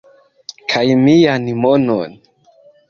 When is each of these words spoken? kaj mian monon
kaj 0.73 0.83
mian 1.03 1.43
monon 1.61 2.11